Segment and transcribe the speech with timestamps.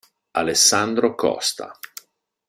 [0.31, 1.77] Alessandro Costa